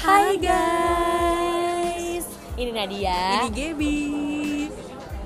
[0.00, 2.24] Hai guys,
[2.56, 3.44] ini Nadia.
[3.44, 3.98] Ini Gaby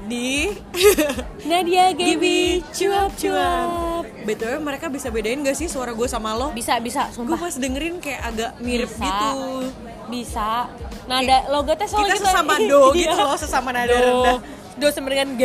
[0.05, 0.51] di
[1.49, 4.03] Nadia Gaby cuap-cuap.
[4.25, 6.51] BTW mereka bisa bedain gak sih suara gue sama lo?
[6.51, 9.05] Bisa bisa, Gue pas dengerin kayak agak mirip Bisa.
[9.05, 9.71] gitu
[10.09, 10.67] Bisa.
[11.05, 13.21] Nada logonya soalnya Kita sesama do gitu Iya.
[13.21, 14.01] loh, sesama nada Do.
[14.01, 14.39] rendah
[14.75, 15.45] Do sama dengan G.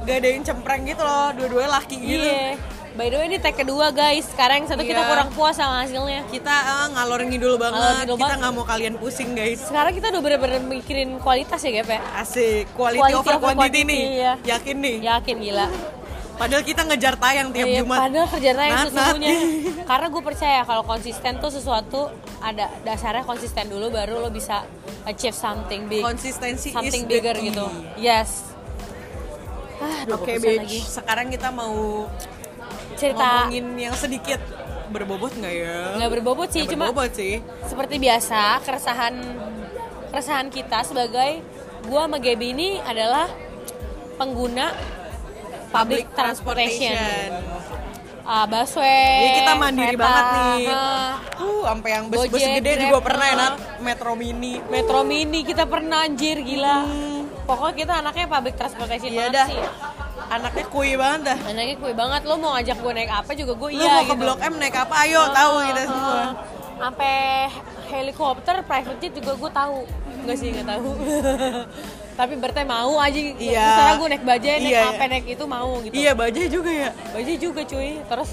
[0.00, 2.54] Gak ada yang cempreng gitu loh, dua-duanya laki gitu Iya.
[3.00, 4.28] By the way ini tag kedua guys.
[4.28, 5.08] Sekarang yang satu kita Iya.
[5.08, 6.20] kurang puas sama hasilnya.
[6.28, 10.12] Kita eh, ngalor ngidul banget, Ngalor ngidul kita nggak mau kalian pusing guys Sekarang kita
[10.12, 12.00] udah bener-bener mikirin kualitas ya, Gap ya.
[12.20, 14.32] Asik, quality, Quality over over quantity, quantity, nih iya.
[14.44, 15.66] Yakin nih Yakin gila.
[16.44, 18.92] Padahal kita ngejar tayang tiap Iya, Jumat Padahal kerjanya yang Nat, Nat.
[18.92, 19.32] sesungguhnya.
[19.90, 22.00] Karena gue percaya kalau konsisten tuh sesuatu
[22.44, 24.60] ada dasarnya konsisten dulu baru lo bisa
[25.08, 27.48] achieve something big, Konsistensi something is the bigger key.
[27.48, 27.64] gitu.
[27.96, 28.44] Yes.
[29.80, 30.84] Ah, 20% Oke, bitch.
[30.84, 32.04] Sekarang kita mau
[33.00, 34.40] Cerita ngomongin yang sedikit
[34.92, 35.96] berbobot nggak ya?
[35.96, 37.40] nggak berbobot sih, cuma berbobot sih.
[37.64, 39.14] seperti biasa keresahan
[40.12, 41.40] keresahan kita sebagai
[41.88, 43.30] gua sama Gaby ini adalah
[44.20, 44.74] pengguna
[45.70, 46.92] public, transportation.
[48.26, 49.26] Ah, busway.
[49.26, 50.64] Jadi kita mandiri kereta, banget nih.
[50.70, 53.38] Uh, sampai yang bus-bus gede juga pernah ya, ah.
[53.38, 53.54] Nat.
[53.82, 54.54] Metro Mini.
[54.70, 56.86] Metro Mini kita pernah anjir gila.
[57.48, 59.46] Pokoknya kita anaknya public transportation Iya dah.
[59.50, 59.62] sih.
[60.30, 61.38] Anaknya kui banget dah.
[61.42, 64.10] Anaknya kue banget lo mau ngajak gue naik apa juga gue iya mau gitu.
[64.10, 64.94] ke Blok M naik apa?
[65.02, 66.14] Ayo, tahu kita semua.
[66.14, 66.30] Ah,
[66.80, 67.14] Sampai
[67.90, 69.78] helikopter private jet juga gue tahu.
[70.22, 70.90] Enggak sih enggak tahu.
[72.20, 73.18] Tapi berarti mau aja.
[73.18, 73.64] Iya.
[73.66, 75.06] Misalnya gue naik bajai, naik Iya, apa, iya.
[75.10, 75.92] naik itu mau gitu.
[75.92, 76.90] Iya, bajai juga ya.
[77.10, 77.90] Bajai juga cuy.
[77.98, 78.30] Terus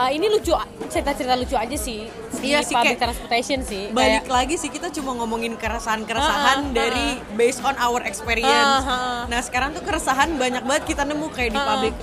[0.00, 0.56] ah, ini lucu
[0.88, 2.08] cerita-cerita lucu aja sih.
[2.32, 3.92] di Iya sih, public kayak transportation sih.
[3.92, 8.48] Balik Kayak- lagi sih kita cuma ngomongin keresahan-keresahan Ah, ah, dari based on our experience.
[8.80, 9.20] Ah, ah.
[9.28, 11.66] Nah sekarang tuh keresahan banyak banget kita nemu kayak di ah.
[11.68, 11.94] public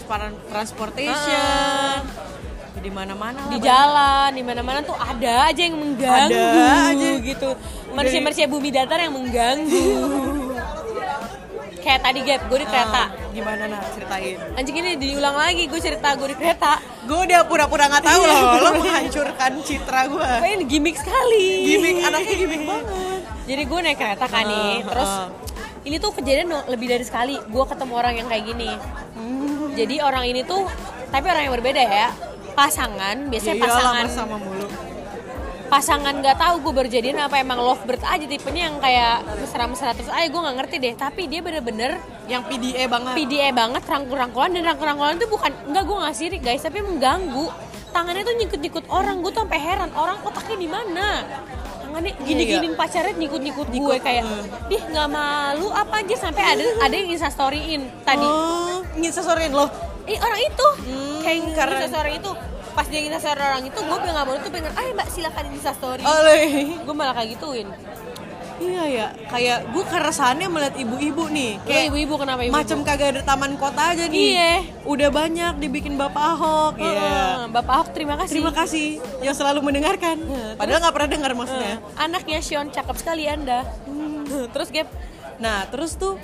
[0.47, 1.97] transportation,
[2.77, 3.49] di mana-mana.
[3.49, 7.09] di jalan di mana-mana tuh ada aja yang mengganggu Ada aja.
[7.19, 7.49] gitu
[7.89, 9.89] manusia-manusia bumi datar yang mengganggu
[11.87, 14.35] kayak tadi gap gue di kereta Ah, gimana nah ceritain?
[14.53, 18.31] anjing ini diulang lagi gue cerita gue di kereta Gue udah pura-pura nggak tahu Iya.
[18.33, 20.27] loh, lo menghancurkan citra gue.
[20.51, 23.19] Ini gimmick sekali Gimik anaknya gimik banget.
[23.45, 25.27] jadi gue naik kereta kan nih Ah, terus ah.
[25.81, 28.71] ini tuh kejadian lebih dari sekali gue ketemu orang yang kayak gini
[29.15, 29.71] Hmm.
[29.73, 30.67] jadi orang ini tuh
[31.07, 32.11] tapi orang yang berbeda ya
[32.53, 34.67] pasangan biasanya Ya pasangan sama mulu.
[35.67, 40.07] Pasangan nggak tahu gue berjadian apa emang lovebird aja tipenya yang kayak mesra-mesra terus.
[40.07, 43.13] Aja gue nggak ngerti deh tapi dia bener-bener Yang PDA banget.
[43.15, 47.47] PDA banget rangkul-rangkulan dan rangkul-rangkulan itu bukan enggak gue nggak sirik guys tapi mengganggu.
[47.91, 51.07] Tangannya tuh nyikut-nyikut orang gue tuh sampai heran orang otaknya di mana?
[51.83, 54.23] Tangannya gini-giniin pacarnya nyikut-nyikut gue kayak
[54.67, 56.15] ih nggak malu apa aja?
[56.15, 58.27] Sampai ada ada yang instastoryin tadi.
[58.27, 59.67] Oh, nginsasorin lo.
[60.07, 60.67] Ih orang itu.
[60.87, 62.31] Hmm, kayak karena- itu
[62.77, 66.03] pas dia instastory orang itu gue bilang nggak mau tuh pengen ayo mbak silakan instastory
[66.05, 66.45] Oleh.
[66.77, 67.67] gue malah kayak gituin
[68.57, 71.61] Iya ya, kayak gue keresahannya melihat ibu-ibu nih.
[71.61, 74.33] kayak ibu-ibu kenapa ibu macam kagak ada taman kota aja nih.
[74.33, 74.53] Iya.
[74.81, 76.73] Udah banyak dibikin Bapak Ahok.
[76.81, 77.45] Iya.
[77.53, 80.17] Bapak Ahok terima kasih Terima kasih yang selalu mendengarkan.
[80.57, 81.77] Padahal nggak pernah dengar maksudnya.
[82.01, 83.61] anaknya Sean cakep sekali anda
[84.57, 84.89] terus Gap
[85.37, 86.17] Nah, terus tuh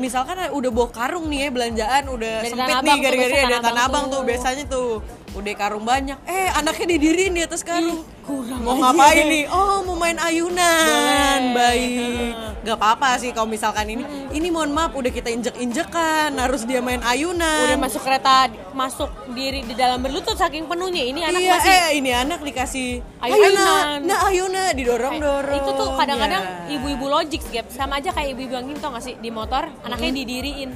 [0.00, 3.76] misalkan udah bawa karung nih ya belanjaan udah Dari sempit nih gara-gara ada Tanah Abang
[3.84, 4.22] abang tuh tuh.
[4.24, 4.88] biasanya tuh
[5.36, 6.16] udah karung banyak.
[6.24, 8.00] Eh anaknya didiriin di atas karung.
[8.26, 9.44] Kurang mau ngapain nih?
[9.46, 11.40] Oh mau main ayunan.
[11.46, 11.54] Boleh.
[11.54, 12.32] baik.
[12.66, 14.02] Nggak apa-apa sih kalau misalkan ini.
[14.32, 17.68] Ini mohon maaf udah kita injek injekan harus dia main ayunan.
[17.70, 21.04] Udah masuk kereta masuk diri di dalam berlutut saking penuhnya.
[21.04, 22.88] Ini anak iya masih eh ini anak dikasih
[23.22, 24.02] Ayunan.
[24.02, 26.74] nah ayunan didorong dorong itu tuh kadang-kadang Ya.
[26.74, 27.70] ibu-ibu logik Gap.
[27.70, 29.14] Sama aja kayak ibu-ibu yang gini tau gak sih?
[29.16, 30.70] Di motor anaknya didiriin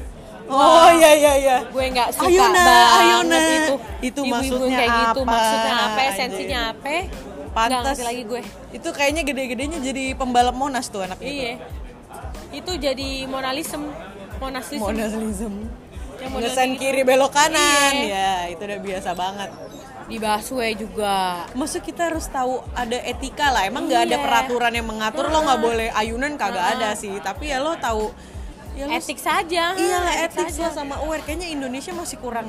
[0.50, 3.38] oh iya iya iya gue nggak suka Ayuna, banget ayuna.
[3.38, 6.10] itu Itu Ibu-ibu maksudnya kayak gitu apa, maksudnya apa anjing?
[6.10, 6.96] esensinya apa
[7.50, 7.96] Pantas.
[7.98, 11.58] lagi gue Itu kayaknya gede-gedenya jadi pembalap Monas tuh anak iya
[12.50, 13.86] itu jadi monalism.
[16.20, 17.92] Yang model Ngesen kayak kiri belok kanan.
[17.94, 18.10] Iya.
[18.10, 19.50] Ya, itu udah biasa banget.
[20.10, 23.62] di busway juga Maksud kita harus tahu ada etika lah.
[23.62, 24.24] Emang nggak ada Iya.
[24.26, 27.14] peraturan yang mengatur lo nggak boleh ayunan kagak ada sih.
[27.22, 28.10] Tapi ya lo tahu
[28.82, 30.72] ya etik saja Iyalah etik etik saja.
[30.72, 31.20] sama aware.
[31.20, 32.48] Kayaknya Indonesia masih kurang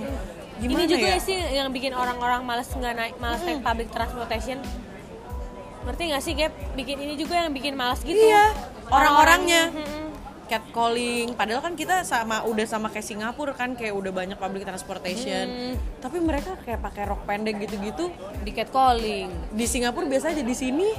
[0.57, 1.17] gimana ini juga ya?
[1.17, 4.61] sih yang bikin orang-orang malas nggak naik malas naik public transportation
[5.81, 8.53] ngerti nggak sih Gap bikin ini juga yang bikin malas gitu Iya,
[8.87, 9.63] orang-orangnya.
[9.71, 9.99] Mm-mm.
[10.45, 15.47] catcalling padahal kan kita sama udah sama kayak Singapura kan kayak udah banyak public transportation
[15.47, 15.75] Hmm.
[15.97, 20.91] tapi mereka kayak pakai rok pendek gitu-gitu di catcalling di Singapura biasa aja di sini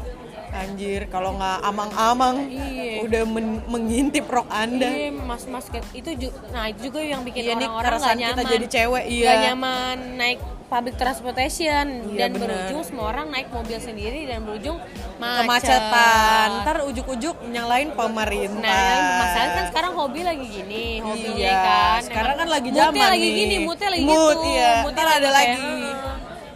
[0.53, 3.01] anjir kalau nggak amang-amang Iya.
[3.03, 7.57] udah men- mengintip rok anda Iya, mas-mas itu ju- nah itu juga yang bikin Iya,
[7.57, 8.31] orang-orang nggak nyaman.
[8.31, 9.25] kita jadi cewek, iya.
[9.27, 10.39] Nggak nyaman naik
[10.69, 12.49] public transportation Iya, dan bener.
[12.49, 14.77] berujung semua orang naik mobil sendiri dan berujung
[15.15, 15.41] macet.
[15.45, 21.57] kemacetan ntar ujuk-ujuk nyalain pemerintah Nah, yang masalahnya kan sekarang hobi lagi gini, hobinya Iya,
[21.59, 22.01] kan.
[22.03, 23.37] sekarang Emang kan lagi zaman lagi nih.
[23.39, 24.49] gini, moodnya lagi Mood, gitu.
[24.49, 24.73] iya.
[24.87, 25.77] Ntar ada kayak, lagi.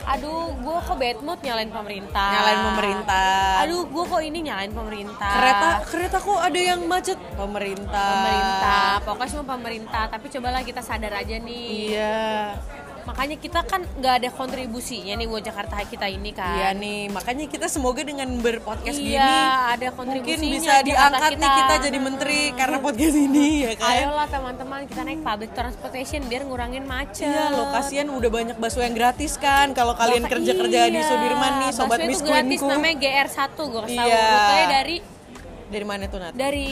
[0.06, 2.30] "Ah, Aduh, gue kok bad mood nyalain pemerintah.
[2.30, 5.34] nyalain pemerintah Aduh, gue kok ini nyalain pemerintah.
[5.34, 10.04] kereta kereta kok ada yang macet pemerintah pemerintah, pokoknya semua pemerintah.
[10.06, 11.68] Tapi cobalah kita sadar aja nih.
[11.90, 12.54] iya
[13.06, 16.58] Makanya kita kan nggak ada kontribusinya nih buat Jakarta kita ini kan.
[16.58, 19.38] iya nih makanya kita semoga dengan berpodcast Iya, gini
[19.72, 20.42] ada kontribusinya.
[20.42, 25.00] mungkin bisa diangkat nih kita jadi menteri karena podcast ini ya kan Ayolah teman-teman kita
[25.02, 27.24] naik public transportation biar ngurangin macet.
[27.24, 31.06] Iya loh, kasihan udah banyak bakso yang gratis kan kalau kalian kerja-kerja di iya.
[31.06, 34.08] Sudirman nih, sobat itu gratis namanya GR1 gue kasih tahu.
[34.08, 34.26] Iya.
[34.26, 34.96] Rutenya dari
[35.66, 36.30] Dari mana tuh Nat?
[36.32, 36.70] dari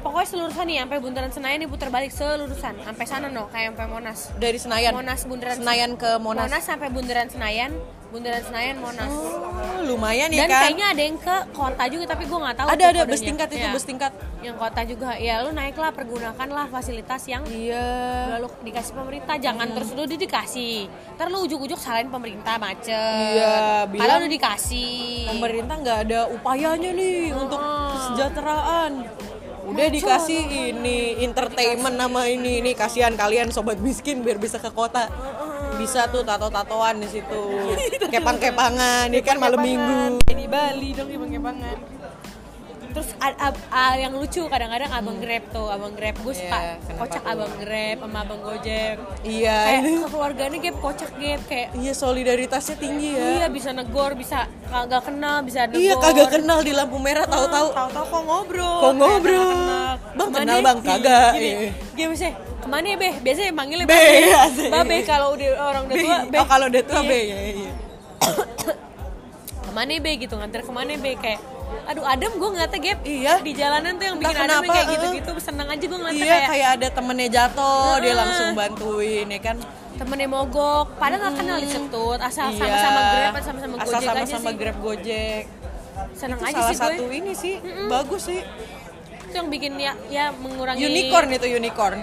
[0.00, 4.18] pokoknya selurusan nih sampai bundaran Senayan diputar balik selurusan sampai sana no kayak sampai Monas.
[4.34, 4.92] Dari Senayan.
[4.92, 6.46] Monas bundaran Senayan ke Monas.
[6.46, 6.62] Monas.
[6.62, 7.70] sampai bundaran Senayan,
[8.08, 9.06] bundaran Senayan Monas.
[9.06, 10.60] Oh, lumayan ya Dan kan?
[10.64, 12.66] kayaknya ada yang ke kota juga tapi gue nggak tahu.
[12.66, 13.08] ada ada kodenya.
[13.08, 13.72] bus tingkat itu Iya.
[13.72, 14.12] bus tingkat.
[14.40, 17.86] Yang kota juga ya lu naiklah pergunakanlah fasilitas yang Iya.
[18.34, 24.16] lalu dikasih pemerintah jangan terus lu dikasih ntar lu ujuk-ujuk salahin pemerintah macet Iya, bilang
[24.18, 28.92] udah dikasih Pemerintah nggak ada upayanya nih untuk kesejahteraan.
[29.70, 35.06] Udah dikasih ini entertainment nama ini ini kasihan kalian sobat miskin biar bisa ke kota.
[35.78, 37.42] Bisa tuh tato-tatoan di situ.
[38.12, 40.18] Kepang-kepangan, ini kan malam minggu.
[40.26, 41.89] di Bali dong kepang-kepangan
[42.90, 46.74] terus a- a- a- yang lucu kadang-kadang abang grab tuh abang grab gue suka Iya,
[46.80, 47.30] kenapa kocak tuh?
[47.30, 49.92] abang grab sama abang gojek Iya, kayak ini.
[50.04, 53.24] keluarganya gap kocak gap kayak Iya solidaritasnya tinggi ya.
[53.32, 57.68] iya bisa negor bisa kagak kenal bisa negor Iya kagak kenal di lampu merah tahu-tahu.
[57.70, 59.46] tahu-tahu kok ngobrol Kok kayak ngobrol?
[59.46, 59.94] kenal-kenal.
[60.12, 60.58] Bang, kenal?
[60.60, 60.78] Bang?
[60.80, 61.30] Kagak.
[61.32, 61.70] gini, Iya.
[61.92, 64.02] gini misalnya ke mana ya beh biasanya manggilnya Be,
[64.36, 64.68] asik.
[64.68, 67.08] babe kalau udah orang udah tua be Oh kalau udah tua Iya.
[67.08, 67.72] be ya, iya.
[69.60, 71.40] ke mana ya be gitu nganter ke mana ya be kayak
[71.82, 73.32] aduh adem gue ngeliatnya gap Iya.
[73.40, 74.92] di jalanan tuh yang Entah bikin adem yang kenapa, kayak eh.
[74.92, 78.16] gitu-gitu seneng aja gue ngeliatnya Iya kayak kayak ada temennya jatuh dia Heeh.
[78.16, 79.56] langsung bantuin ya kan.
[79.92, 82.56] temennya mogok padahal nggak kenal disetut asal Iya.
[82.58, 85.44] sama-sama grab atau sama-sama Asal gojek aja sama-sama sih grab gojek.
[86.12, 87.54] seneng Itu aja salah sih satu gue ini sih
[87.86, 88.40] bagus sih.
[89.20, 91.98] itu yang bikin ya ya mengurangi Unicorn itu unicorn.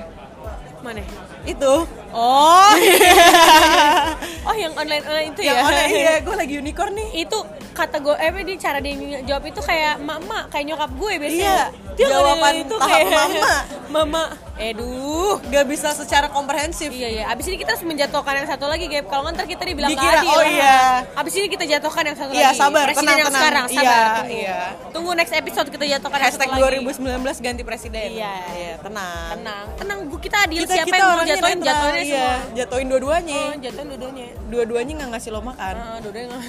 [0.77, 1.01] mana
[1.43, 1.73] Itu.
[2.13, 2.71] oh
[4.47, 7.09] oh yang online online itu Yang ya online iya gue lagi unicorn nih.
[7.19, 7.39] itu
[7.77, 11.45] kata gue eh di cara dia jawab itu kayak mama kayak nyokap gue biasanya.
[11.45, 11.65] Iya,
[11.97, 13.53] dia jawaban ngomongin tahap mama.
[13.97, 14.23] mama
[14.57, 16.89] eduh Gak bisa secara komprehensif.
[16.89, 19.05] Iya iya, abis ini kita harus menjatuhkan yang satu lagi, Gap.
[19.05, 20.33] Kalau ntar kita dibilang Dikira, adil.
[20.33, 21.05] oh iya.
[21.13, 22.57] Abis ini kita jatuhkan yang satu Iya, lagi.
[22.57, 23.37] sabar, Presiden tenang, yang tenang.
[23.37, 23.77] sekarang, sabar.
[23.77, 24.33] Iya, tunggu.
[24.33, 24.59] iya.
[24.91, 27.29] Tunggu next episode kita jatuhkan Hashtag yang satu lagi.
[27.37, 28.07] 2019 ganti presiden.
[28.11, 28.33] Iya.
[28.49, 29.27] Iya, tenang.
[29.37, 29.99] Tenang, tenang.
[30.17, 30.61] Kita adil.
[30.65, 32.17] Kita, Siapa kita yang mau jatuhin, netral, jatuhinnya iya.
[32.17, 32.35] semua.
[32.57, 33.37] Jatuhin dua-duanya.
[33.37, 34.25] Oh, jatuhin dua-duanya.
[34.49, 35.73] Dua-duanya nggak ngasih lo makan.
[35.77, 36.43] Ah, dua-duanya nggak.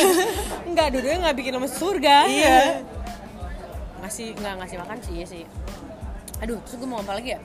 [0.70, 2.16] Enggak, dua-duanya nggak bikin lo masuk surga.
[2.30, 2.58] Iya.
[4.02, 5.42] Ngasih, nggak ngasih makan sih, iya sih.
[6.42, 7.40] Aduh, terus gue mau apa lagi ya?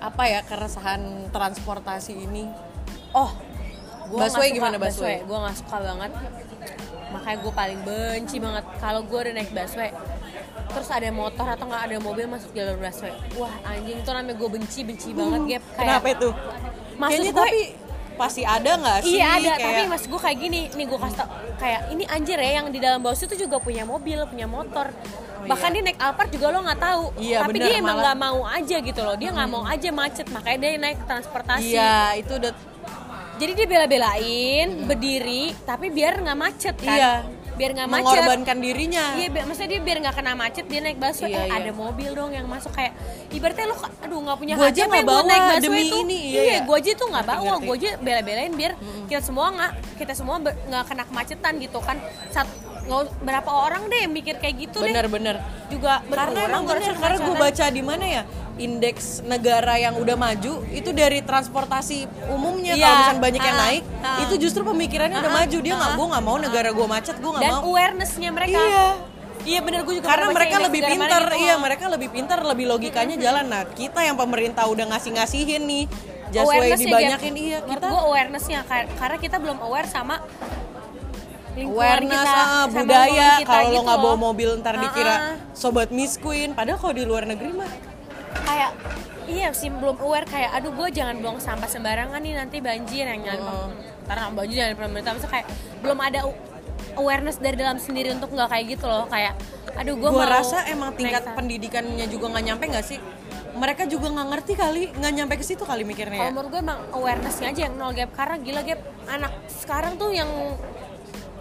[0.00, 2.48] Apa ya keresahan transportasi ini?
[3.12, 3.28] Oh,
[4.08, 5.20] gua Busway gimana busway?
[5.28, 6.10] Gue nggak suka banget.
[7.12, 9.92] Makanya gue paling benci banget kalau gue udah naik busway.
[10.70, 13.12] Terus ada motor atau nggak ada mobil masuk jalur busway.
[13.36, 15.62] Wah anjing itu namanya gue benci benci banget gap.
[15.76, 16.28] Kayak, Kenapa itu?
[16.96, 17.62] Maksud Kayaknya gue, tapi
[18.14, 19.16] pasti ada nggak sih?
[19.16, 22.36] Iya ada, kayak- tapi mas gue kayak gini, nih gue kasih tau, kayak ini anjir
[22.36, 24.90] ya yang di dalam bus itu juga punya mobil, punya motor.
[25.40, 28.12] Bahkan dia naik Alphard juga lo nggak tahu, Oh, Iya, tapi bener, dia emang malah.
[28.12, 28.18] Hmm.
[28.18, 31.72] nggak mau aja gitu loh, dia nggak mau aja macet, makanya dia naik transportasi.
[31.72, 32.52] Iya, itu udah
[33.40, 36.92] Jadi dia bela-belain berdiri tapi biar nggak macet kan.
[36.92, 37.12] Iya.
[37.60, 38.00] Biar nggak macet.
[38.02, 39.04] mengorbankan dirinya.
[39.14, 41.28] Iya, bi- maksudnya dia biar nggak kena macet dia naik busway.
[41.28, 41.56] Iya, eh iya.
[41.60, 42.92] ada mobil dong yang masuk kayak
[43.30, 45.96] ibaratnya lu aduh nggak punya Gua aja nggak bawa naik busway demi itu.
[46.00, 46.60] ini, iya, Iya, iya.
[46.64, 48.72] gua aja tuh nggak bawa, gua aja bela-belain biar
[49.04, 51.96] kita semua nggak kita semua nggak kena kemacetan gitu kan.
[52.28, 52.48] Sat,
[52.82, 54.88] nggak- berapa orang deh yang mikir kayak gitu deh.
[54.88, 55.36] Bener-bener.
[55.66, 58.22] Juga Karena emang bener, karena gue baca di mana ya
[58.56, 62.82] indeks negara yang udah maju itu dari transportasi umumnya Iya.
[62.82, 64.18] kalau misalnya banyak yang Ah, naik ah.
[64.20, 65.96] itu justru pemikirannya udah Ah, maju dia nggak ah.
[65.96, 68.60] gue nggak mau negara gue macet gue nggak dan mau awarenessnya mereka.
[68.60, 68.86] Iya.
[69.40, 71.40] Iya bener gue juga karena mereka lebih pintar gitu.
[71.40, 75.84] iya mereka lebih pintar lebih logikanya jalan nah kita yang pemerintah udah ngasih ngasihin nih
[76.30, 77.40] Just way Awareness-nya, dibanyakin Gap.
[77.40, 80.20] iya Menurut kita gue awarenessnya kar- karena kita belum aware sama
[81.56, 85.20] awareness kita, ah, budaya kalau lo gitu nggak bawa mobil ntar Ah, dikira ah.
[85.52, 86.52] sobat Miss Queen.
[86.52, 87.70] Padahal kalau di luar negeri mah.
[88.40, 88.70] Kayak
[89.26, 93.20] iya sih belum aware kayak aduh gue jangan buang sampah sembarangan nih nanti banjir yang
[93.20, 93.70] nyalain Oh.
[94.04, 95.10] karena banjir nyalain pemerintah.
[95.12, 95.46] Maksudnya kayak
[95.80, 96.20] belum ada
[96.92, 99.06] awareness dari dalam sendiri untuk nggak kayak gitu loh.
[99.06, 99.34] Kayak
[99.72, 102.98] aduh gue mau rasa emang tingkat sa- pendidikannya juga nggak nyampe nggak sih?
[103.50, 106.32] Mereka juga nggak ngerti kali nggak nyampe ke situ kali mikirnya Kalau ya.
[106.32, 108.10] menurut gue emang awarenessnya aja yang nol gap.
[108.12, 110.30] Karena gila gap anak sekarang tuh yang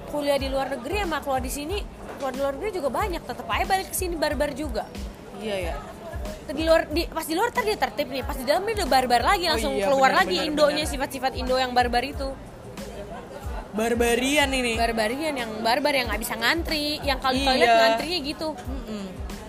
[0.09, 1.77] kuliah di luar negeri sama keluar di sini
[2.17, 3.21] keluar di luar negeri juga banyak.
[3.23, 4.83] Tetap aja balik ke sini barbar juga.
[5.39, 5.75] Iya ya
[6.49, 8.25] di luar di pas di luar tadi tertib nih.
[8.25, 11.37] Pas di dalam dia udah barbar lagi langsung iya, keluar benar, lagi benar, indonya sifat-sifat
[11.37, 12.33] indo yang barbar itu.
[13.69, 14.73] Barbarian ini.
[14.73, 17.49] Barbarian yang barbar yang nggak bisa ngantri yang kalau di Iya.
[17.53, 18.47] toilet ngantrinya gitu.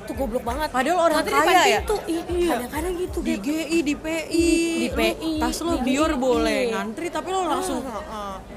[0.05, 0.69] Tuh goblok banget.
[0.75, 1.81] Padahal orang Ngantri kaya ya?
[1.81, 1.97] pintu.
[2.05, 2.51] Ih, Iya.
[2.53, 3.35] kadang-kadang gitu di.
[3.41, 6.21] GI di PI Di PI, tas lo di bior GI.
[6.21, 7.81] boleh ngantri tapi lo langsung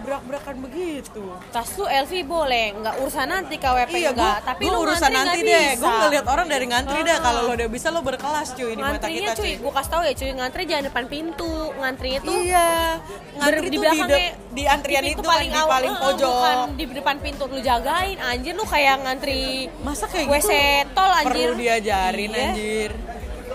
[0.03, 1.23] berak-berakan begitu.
[1.49, 2.65] Tas lu LV boleh.
[2.75, 5.69] Nggak urusan nanti KWP iya enggak gua, tapi gua lu urusan ngantri nanti deh.
[5.75, 9.07] Gue ngeliat orang dari ngantri dah kalau lo udah bisa lo berkelas cuy di mata
[9.07, 9.41] kita cuy.
[9.41, 9.53] cuy.
[9.57, 10.29] Gue kasih tau ya cuy.
[10.33, 11.53] Ngantri jangan depan pintu.
[11.73, 12.69] Ngantrinya tuh iya.
[13.33, 16.29] Ngantri di, belakangnya, de- di antrian di itu kan di awal, paling eh, pojok.
[16.29, 18.17] bukan di depan pintu lu jagain.
[18.19, 19.41] Anjir lu kayak ngantri
[19.81, 20.93] masa kayak WC gitu?
[20.93, 21.49] tol anjir.
[21.49, 22.43] Perlu diajarin Iya.
[22.45, 22.91] anjir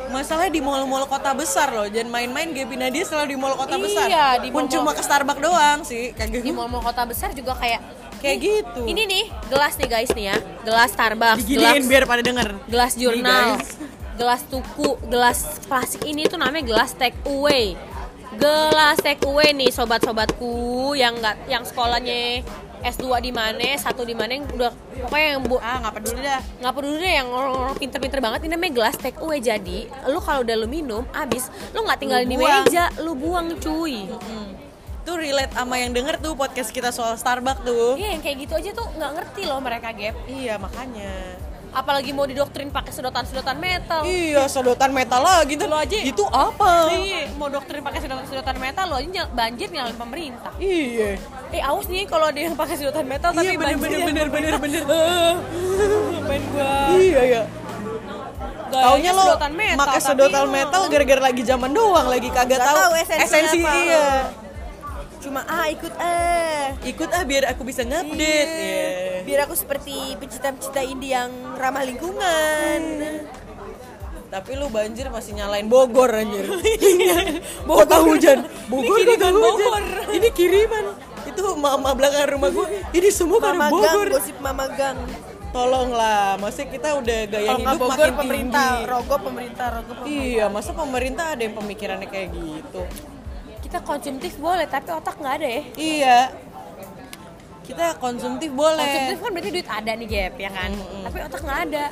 [0.08, 3.84] masalahnya di mall-mall kota besar loh jangan main-main Gaby Nadia selalu di mall kota Iya,
[3.84, 4.06] besar.
[4.40, 6.52] di pun cuma ke Starbucks doang sih kayak di gitu.
[6.52, 7.80] mall-mall kota besar juga kayak
[8.18, 8.82] kayak gitu.
[8.84, 12.48] ini nih gelas nih guys nih ya gelas Starbucks diginiin gelas biar pada denger.
[12.66, 13.48] gelas jurnal,
[14.14, 17.78] gelas tuku, gelas plastik ini tuh namanya gelas take away.
[18.34, 20.52] Gelas take away nih sobat-sobatku
[20.92, 22.42] yang nggak yang sekolahnya
[22.80, 24.70] S2 di mana, satu di mana yang udah
[25.00, 28.50] pokoknya yang bu ah nggak peduli dah nggak peduli deh yang orang-orang pinter-pinter banget ini
[28.50, 32.30] namanya gelas take away jadi lu kalau udah lu minum abis lu nggak tinggalin Lu
[32.30, 32.62] di buang.
[32.62, 34.50] meja lu buang cuy Hmm.
[35.02, 37.96] Tuh relate sama yang denger tuh podcast kita soal Starbucks tuh.
[37.96, 41.12] iya yang kayak gitu aja tuh nggak ngerti loh mereka gap Iya makanya.
[41.70, 45.66] Apalagi mau didoktrin pakai sedotan-sedotan metal Iya sedotan metal lagi tuh.
[45.66, 45.96] Lo aja.
[45.96, 46.88] Itu apa?
[46.90, 50.52] Iya, mau doktrin pakai sedotan-sedotan metal lo aja nyal- banjir nyalain pemerintah.
[50.56, 51.20] Iya.
[51.48, 54.26] Eh awas nih kalau ada yang pakai sedotan metal tapi Iya bener banjir bener bener
[54.28, 54.88] bener pemerintah.
[54.88, 55.34] bener.
[56.28, 56.72] Main gua.
[56.94, 57.42] Iya ya.
[58.68, 59.24] Gayanya Taunya lo
[59.78, 63.72] pakai sedotan metal gara-gara lagi zaman doang lagi kagak tahu esensi apa.
[63.78, 64.06] iya.
[65.18, 66.76] Cuma ah ikut eh.
[66.86, 68.52] Ikut ah biar aku bisa ngupdate.
[68.54, 69.17] Iya.
[69.28, 71.28] Biar aku seperti pecinta-pecinta indie yang
[71.60, 72.80] ramah lingkungan.
[74.32, 76.48] Tapi lu banjir masih nyalain Bogor anjir.
[77.68, 78.48] Kota hujan.
[78.72, 79.60] Bogor Ini kota kiriman hujan.
[79.68, 79.84] Bogor.
[80.16, 80.84] Ini kiriman.
[81.28, 82.72] Itu mama belakang rumah gua.
[82.96, 84.08] Ini semua dari Bogor.
[84.16, 84.96] gosip Mama Gang.
[85.48, 88.84] Tolonglah, maksudnya kita udah gaya nggak hidup Bogor makin pemerintah, tinggi.
[88.92, 90.24] rogo pemerintah, rogo pemerintah.
[90.28, 92.82] Iya, masa pemerintah ada yang pemikirannya kayak gitu?
[93.64, 95.62] Kita konsumtif boleh, tapi otak nggak ada ya.
[95.76, 96.18] Iya.
[97.68, 98.80] Kita konsumtif boleh.
[98.80, 100.70] Konsumtif kan berarti duit ada nih Gap, ya kan?
[101.04, 101.84] Tapi otak nggak ada.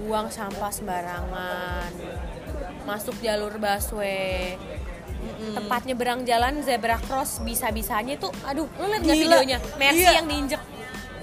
[0.00, 1.90] Buang sampah sembarangan.
[2.84, 4.58] Masuk jalur busway.
[5.54, 10.20] Tempatnya berang jalan zebra cross bisa-bisanya tuh aduh lu liat gak videonya Mercy Iya.
[10.20, 10.60] yang diinjek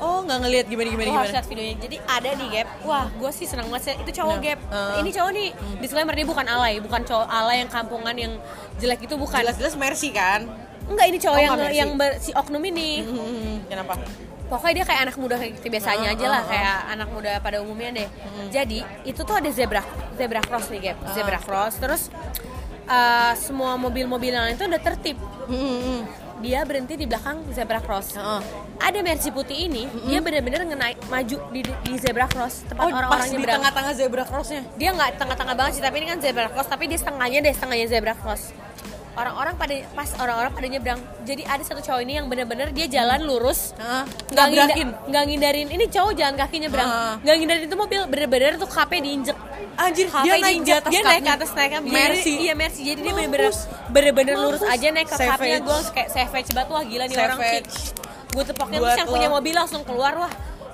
[0.02, 1.36] Oh, nggak ngelihat gimana gimana harus gimana.
[1.38, 3.96] lihat videonya jadi ada nih Gap wah gue sih seneng banget sih.
[4.02, 4.98] itu cowok Nah, Gap uh.
[4.98, 5.48] ini cowok nih
[5.78, 8.34] disclaimer dia bukan alay bukan cowok alay yang kampungan yang
[8.82, 10.50] jelek itu bukan Jelas-jelas Mercy kan?
[10.92, 12.90] Enggak ini cowok Oh, yang yang ber- si oknum ini.
[13.02, 13.96] Hmm, kenapa?
[14.44, 16.52] pokoknya dia kayak anak muda kayak gitu biasanya Ah, aja lah ah, ah.
[16.52, 18.10] kayak anak muda pada umumnya deh.
[18.50, 19.80] Jadi itu tuh ada zebra
[20.14, 20.98] zebra cross nih Gap.
[21.00, 21.14] Ah.
[21.14, 21.74] zebra cross.
[21.78, 22.02] Terus
[22.86, 25.16] uh, semua mobil-mobil yang lain itu udah tertib.
[25.48, 26.04] Hmm,
[26.38, 28.12] dia berhenti di belakang zebra cross.
[28.14, 28.42] Heeh.
[28.82, 32.98] ada Mercy putih ini dia bener-bener ngenaik maju di, di zebra cross tempat Oh, pas
[32.98, 34.66] orang-orang di tengah-tengah zebra crossnya.
[34.74, 37.88] dia nggak tengah-tengah banget sih tapi ini kan zebra cross tapi dia setengahnya deh setengahnya
[37.88, 38.50] zebra cross
[39.12, 41.00] orang-orang pada pas orang-orang pada nyebrang.
[41.22, 43.76] Jadi ada satu cowok ini yang bener-bener dia jalan lurus.
[43.76, 44.90] Nggak nginda- Tabrakin.
[45.08, 45.68] nggak ngindarin.
[45.70, 46.90] Ini cowok jalan kaki nyebrang.
[47.20, 48.02] Nggak ngindarin itu mobil.
[48.08, 49.38] Bener-bener tuh KP diinjek.
[49.74, 50.76] Anjir, KP dia naik di diinjek.
[50.78, 52.34] atas dia naik ke atas naik Mercy.
[52.40, 52.82] iya Mercy.
[52.86, 53.52] Jadi dia bener-bener
[53.90, 55.64] bener-bener lurus aja naik ke kapnya Savage.
[55.64, 56.70] gue kayak savage banget.
[56.70, 57.40] Wah gila nih orang.
[57.40, 57.76] Savage.
[58.32, 60.16] gue tepoknya terus yang punya mobil langsung keluar.
[60.18, 60.32] Wah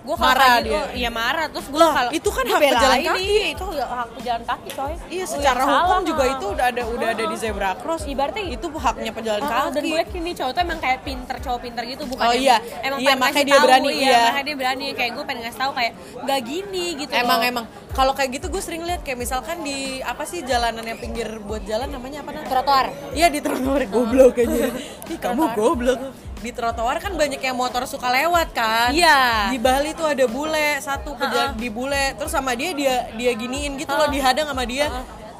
[0.07, 0.81] gue Marah dia.
[0.93, 3.27] iya marah terus gue Lah, kalau itu kan gua hak pejalan kaki.
[3.27, 6.33] nih, itu hak pejalan kaki coy Iya, secara yang hukum juga mah.
[6.33, 8.03] itu udah ada udah ada di zebra cross.
[8.05, 9.73] ibaratnya Itu haknya pejalan Ah, kaki.
[9.73, 12.57] dan gue yakin nih cowok tuh emang kayak pinter cowok pinter gitu bukan Oh iya.
[12.79, 14.19] emang Iya, makanya dia tahu, berani, iya, iya.
[14.23, 17.49] makanya dia berani kayak gue pengen ngasih tahu kayak nggak gini gitu Emang loh.
[17.49, 21.27] emang kalau kayak gitu gue sering lihat kayak misalkan di apa sih jalanan yang pinggir
[21.39, 22.47] buat jalan namanya apa namanya?
[22.47, 24.69] trotoar Iya di trotoar goblok aja.
[25.11, 25.99] Ih kamu goblok.
[26.37, 28.89] Di trotoar kan banyak yang motor suka lewat kan.
[28.93, 29.49] Iya.
[29.51, 33.75] Di Bali tuh ada bule satu pejalan di bule terus sama dia dia dia giniin
[33.81, 34.87] gitu loh dihadang sama dia.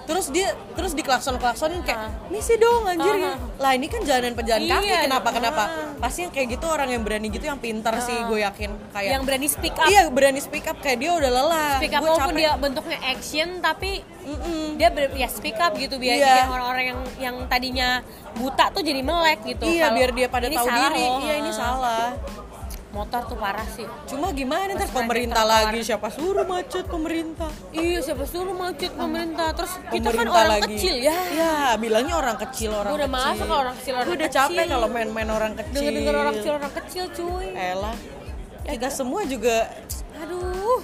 [0.08, 3.36] Terus dia terus diklakson klaksonin kayak misi dong anjir.
[3.58, 5.00] Lah ini kan jalanan pejalan kaki Iya.
[5.04, 5.64] kenapa kenapa?
[5.64, 5.92] Ah.
[6.00, 9.22] Pasti yang kayak gitu orang yang berani gitu yang pintar sih gue yakin kayak yang
[9.22, 11.72] berani speak up Iya berani speak up kayak dia udah lelah.
[11.76, 12.40] speak up Gua walaupun capek.
[12.40, 13.92] dia bentuknya action tapi
[14.24, 14.76] Mm-mm.
[14.76, 18.00] dia ber, ya speak up gitu biar bikin orang-orang yang yang tadinya
[18.34, 21.04] buta tuh jadi melek gitu Iya Kalau biar dia pada tahu salah diri.
[21.22, 21.56] Iya ini Ah.
[21.58, 22.08] salah.
[22.90, 27.52] Motor tuh parah sih Cuma gimana ntar Pas pemerintah lagi siapa suruh macet pemerintah?
[27.72, 30.68] iya siapa suruh macet pemerintah terus kita kan Pemerintah orang lagi.
[30.74, 33.28] kecil ya Ya, bilangnya orang kecil orang Gua udah kecil.
[33.28, 34.42] masa kalau orang kecil, orang Gua udah kecil.
[34.42, 35.76] capek kalau main-main orang kecil.
[35.78, 37.96] denger denger orang kecil orang kecil cuy Elah.
[38.66, 39.56] Kita semua juga
[40.14, 40.82] aduh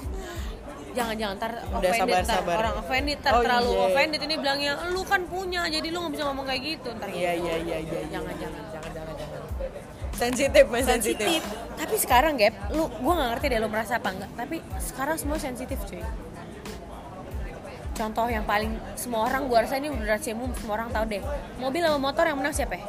[0.93, 2.55] jangan jangan ntar Udah, offended sabar, sabar.
[2.55, 3.81] orang offended ntar Oh, terlalu iya.
[3.83, 7.31] offended ini bilangnya lu kan punya jadi lu nggak bisa ngomong kayak gitu ntar Iya
[7.33, 7.99] iya iya iya.
[8.07, 8.92] jangan jangan jangan jangan jangan
[10.13, 11.41] Sensitif, mas sensitif.
[11.73, 15.37] tapi sekarang gap lu gua nggak ngerti deh lu merasa apa enggak tapi sekarang semua
[15.37, 15.99] sensitif cuy
[17.93, 21.21] contoh yang paling semua orang gua rasa ini udah umum semua orang tahu deh
[21.57, 22.85] mobil sama motor yang menang siapa ya?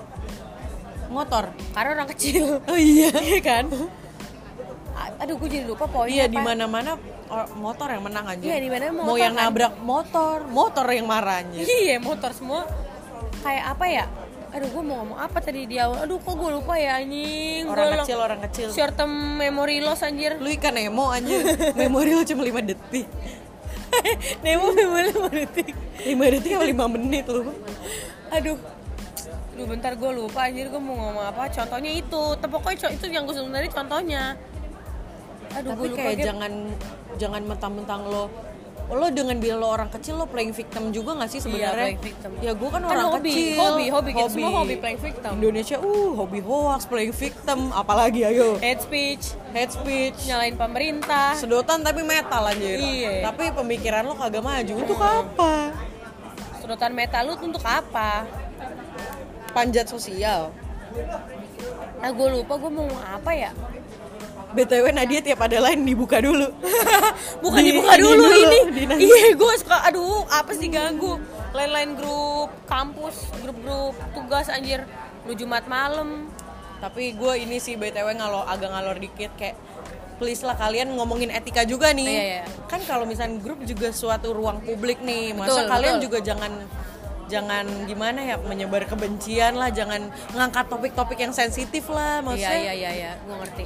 [1.06, 1.44] Motor.
[1.70, 3.10] karena orang kecil Oh iya.
[3.26, 3.64] iya kan
[5.16, 6.46] aduh gue jadi lupa poinnya Iya di apa.
[6.46, 6.90] mana-mana
[7.26, 8.42] or- motor yang menang aja.
[8.42, 9.42] Iya, di mana Mau motor yang kan.
[9.46, 11.62] nabrak motor, motor yang marahnya.
[11.62, 12.66] iya motor semua
[13.40, 14.04] kayak apa ya
[14.54, 17.90] aduh gue mau ngomong apa tadi di awal aduh kok gue lupa ya anjing Orang
[17.90, 18.68] Gua kecil, orang kecil.
[18.70, 21.26] short term memory loss anjir Lu ikan emo aja.
[21.76, 23.06] Memori lu cuma 5 detik.
[24.40, 25.74] Nemo memory lima detik
[26.06, 27.50] 5 detik sama 5 menit lu.
[28.28, 28.58] aduh
[29.54, 33.22] Aduh bentar gue lupa anjir gue mau ngomong apa contohnya itu Tapi pokoknya itu yang
[33.22, 34.22] gue sebenarnya contohnya
[35.50, 36.26] aduh Tapi gue lupa kayak Gap.
[36.26, 36.52] jangan
[37.16, 38.26] jangan mentang-mentang lo
[38.84, 41.96] lo dengan bilang lo orang kecil lo playing victim juga gak sih sebenarnya?
[41.96, 42.30] playing victim.
[42.38, 43.56] Ya gue kan, Kan orang hobi, kecil.
[43.56, 45.30] hobi, hobi, kita semua hobi playing victim.
[45.34, 48.60] Indonesia uh hobi hoax, playing victim, apalagi ayo.
[48.60, 52.76] hate speech Hate speech, nyalain pemerintah sedotan tapi metal anjir.
[52.76, 53.24] Iya.
[53.24, 54.72] Tapi pemikiran lo kagak maju.
[54.74, 55.72] Untuk apa?
[56.58, 58.24] sedotan metal lu untuk apa
[59.52, 60.48] Panjat sosial.
[62.00, 63.50] ah gue lupa gue mau apa ya
[64.54, 66.46] BTW Nadia tiap ada lain dibuka dulu.
[67.44, 68.58] bukan Di- dibuka dulu dulu, ini
[69.02, 71.18] iya gue suka aduh apa sih ganggu
[71.50, 74.86] lain-lain grup kampus grup-grup tugas anjir
[75.24, 76.30] lu jumat malam
[76.74, 79.56] Tapi gue ini sih BTW ngalor agak ngalor dikit kayak
[80.14, 82.04] please lah kalian ngomongin etika juga nih.
[82.04, 82.42] Iya, iya.
[82.68, 85.32] Kan kalau misalnya grup juga suatu ruang publik nih.
[85.32, 86.04] Masa Betul, kalian betul.
[86.04, 86.52] juga jangan
[87.24, 92.20] jangan gimana ya menyebar kebencian lah, jangan ngangkat topik-topik yang sensitif lah.
[92.20, 93.64] iya Maksudnya iya iya iya gue ngerti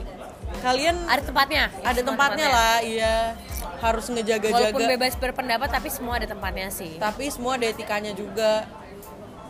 [0.59, 3.17] kalian ada tempatnya ada Semua tempatnya lah, iya.
[3.79, 4.87] Harus walaupun ngejaga-jaga.
[4.91, 8.67] bebas berpendapat tapi semua ada tempatnya sih Tapi semua ada etikanya juga.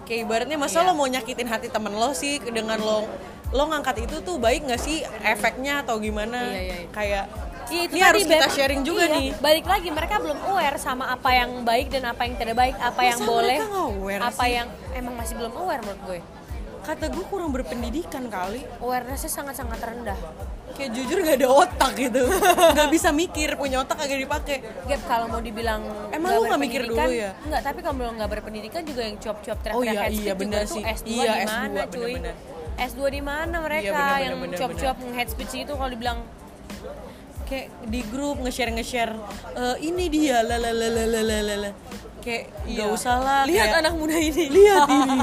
[0.04, 0.86] Kayak ibaratnya masa Iya.
[0.86, 3.04] lo mau nyakitin hati temen lo sih dengan lo
[3.48, 6.44] lo ngangkat itu tuh baik nggak sih efeknya atau gimana?
[6.46, 6.88] Iya, iya, iya.
[6.90, 7.24] Kayak
[7.68, 9.26] Iya, itu ini harus kita sharing juga Iya, nih.
[9.38, 13.00] Balik lagi mereka belum aware sama apa yang baik dan apa yang tidak baik, apa
[13.04, 14.50] yang Masa boleh, mereka nggak aware apa sih?
[14.50, 16.20] yang emang masih belum aware menurut gue.
[16.88, 18.64] Kata gue kurang berpendidikan kali.
[18.80, 20.16] Awarenessnya sangat-sangat rendah.
[20.72, 22.22] Kayak jujur gak ada otak gitu.
[22.80, 24.56] Gak bisa mikir, punya otak kagak dipakai.
[24.88, 27.36] Gap kalau mau dibilang Emang lu nggak mikir dulu ya?
[27.44, 30.80] Enggak, tapi kalau nggak berpendidikan juga yang cuap-cuap teriak Oh iya, iya, juga sih.
[30.80, 31.98] tuh S2 Iya, di S2, mana cuy?
[32.14, 32.34] benar-benar.
[32.78, 36.18] S2 di mana mereka Iya, benar, yang benar, cuap-cuap head speech itu kalau dibilang
[37.44, 39.12] Kayak di grup nge-share nge-share
[39.56, 41.70] "Eh, ini dia la la la la la la
[42.28, 43.40] la, la." Kayak gak usah lah.
[43.40, 43.48] Iya.
[43.48, 44.44] lihat kayak- anak muda ini.
[44.56, 45.18] Lihat ini.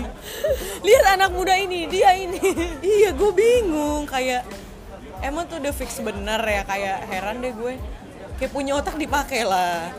[0.81, 2.39] lihat anak muda ini, dia ini.
[2.97, 4.41] iya, gue bingung kayak
[5.21, 7.73] emang tuh udah fix bener ya kayak heran deh gue.
[8.35, 9.89] Kayak punya otak dipakai lah.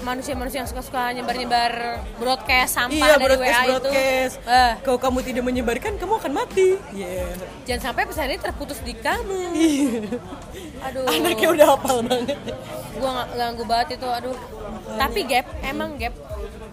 [0.00, 1.72] Manusia-manusia yang suka-suka nyebar-nyebar
[2.16, 4.34] broadcast sampah iya, dari broadcast WA broadcast.
[4.34, 4.50] itu.
[4.50, 6.68] Eh, Kalau kamu tidak menyebarkan, kamu akan mati.
[6.90, 7.28] Iya.
[7.62, 9.38] jangan sampai pesan ini terputus di kamu.
[10.82, 11.04] Aduh.
[11.06, 12.38] Anaknya udah hafal banget.
[12.92, 14.36] gua nggak ganggu banget itu aduh
[14.92, 16.12] tapi gap emang gap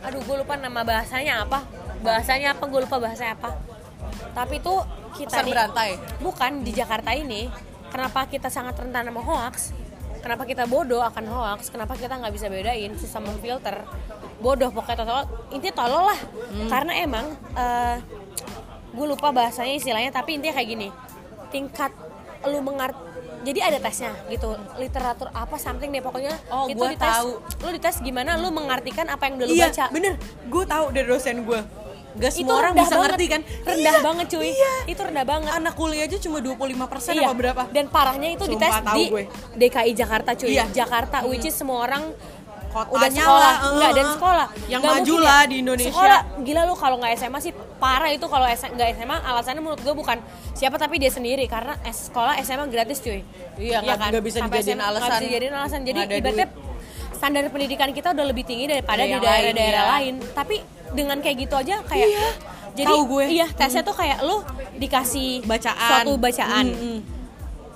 [0.02, 1.64] aduh gue lupa nama bahasanya apa
[1.98, 3.56] bahasanya apa gue lupa bahasanya apa
[4.34, 4.84] tapi tuh
[5.16, 5.90] kita Pesan nih- berantai.
[6.20, 7.48] bukan di Jakarta ini
[7.88, 9.72] kenapa kita sangat rentan sama hoax
[10.18, 13.86] kenapa kita bodoh akan hoax kenapa kita nggak bisa bedain susah memfilter
[14.38, 16.68] bodoh pokoknya tolol intinya tolol lah Hmm.
[16.68, 17.26] karena emang
[18.90, 20.88] gue lupa bahasanya istilahnya tapi intinya kayak gini
[21.48, 21.92] tingkat
[22.44, 22.98] lu mengerti
[23.40, 27.30] jadi ada tesnya gitu literatur apa something deh pokoknya Oh, itu gua dites tahu.
[27.62, 30.14] lu dites gimana lu mengartikan apa yang udah lu Iya, baca bener.
[30.46, 31.60] Gue tahu dari dosen gue.
[32.18, 33.06] Gak itu semua orang rendah bisa banget.
[33.08, 33.42] ngerti kan.
[33.64, 34.74] rendah Iya, banget cuy Iya.
[34.86, 37.24] itu rendah banget Anak kuliah aja cuma 25% Iya.
[37.24, 37.62] apa berapa?
[37.70, 39.24] Dan parahnya itu Sumpah dites di gue.
[39.56, 40.50] DKI Jakarta cuy.
[40.52, 40.66] Iya.
[40.70, 42.04] Jakarta which is semua orang
[42.68, 44.48] Kotanya udah sekolah, lah, eh, enggak dan sekolah.
[44.68, 45.50] Yang Nggak maju lah ya.
[45.50, 45.90] di Indonesia.
[45.90, 49.96] Sekolah gila lu kalau nggak SMA sih parah itu kalau nggak SMA alasannya menurut gue
[49.96, 50.18] bukan
[50.52, 53.24] siapa tapi dia sendiri karena sekolah SMA gratis cuy.
[53.58, 55.10] Iya, nggak- nggak bisa Sampai dijadiin SMA alasan.
[55.10, 55.80] bisa dijadiin alasan.
[55.82, 56.48] Jadi ibaratnya
[57.10, 60.22] standar pendidikan kita udah lebih tinggi daripada Dari di daerah-daerah lain, iya.
[60.22, 60.36] lain.
[60.36, 60.56] Tapi
[60.92, 62.28] dengan kayak gitu aja kayak Iya.
[62.76, 63.26] jadi Tahu gue.
[63.32, 64.44] iya tesnya tuh kayak lu
[64.76, 66.04] dikasih Bacaan.
[66.04, 66.98] suatu bacaan Mm-mm.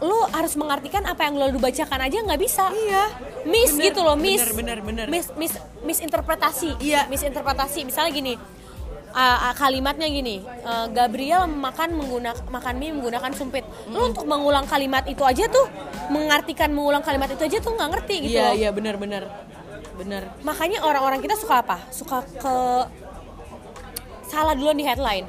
[0.01, 3.03] lu harus mengartikan apa yang lo bacakan aja nggak bisa Iya.
[3.43, 5.05] miss Bener, gitu loh miss bener, bener, bener.
[5.07, 7.05] miss miss misinterpretasi Iya.
[7.07, 8.33] misinterpretasi misalnya gini
[9.11, 9.19] uh,
[9.49, 15.03] uh, kalimatnya gini uh, Gabriel makan menggunakan makan mie menggunakan sumpit lu untuk mengulang kalimat
[15.05, 15.67] itu aja tuh
[16.09, 18.53] mengartikan mengulang kalimat itu aja tuh nggak ngerti gitu iya loh.
[18.55, 19.23] iya benar benar
[20.01, 21.77] benar makanya orang-orang kita suka apa?
[21.93, 22.55] Suka ke
[24.25, 25.27] salah duluan di headline.